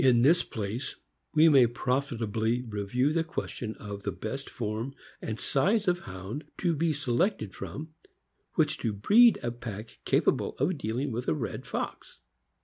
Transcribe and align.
In 0.00 0.22
this 0.22 0.42
place 0.42 0.96
we 1.32 1.48
may 1.48 1.68
profitably 1.68 2.62
review 2.64 3.12
the 3.12 3.22
question 3.22 3.76
of 3.76 4.02
the 4.02 4.10
best 4.10 4.50
form 4.50 4.96
and 5.22 5.38
size 5.38 5.86
of 5.86 6.00
Hound 6.00 6.42
to 6.58 6.74
be 6.74 6.92
selected 6.92 7.54
from 7.54 7.94
which 8.54 8.78
to 8.78 8.92
breed 8.92 9.38
a 9.44 9.52
pack 9.52 10.00
capable 10.04 10.56
of 10.58 10.76
dealing 10.78 11.12
with 11.12 11.28
a 11.28 11.34
red 11.34 11.66
fox. 11.66 12.18